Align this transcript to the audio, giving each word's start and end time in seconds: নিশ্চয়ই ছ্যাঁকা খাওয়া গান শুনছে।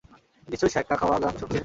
নিশ্চয়ই 0.47 0.73
ছ্যাঁকা 0.73 0.95
খাওয়া 0.97 1.17
গান 1.19 1.33
শুনছে। 1.39 1.59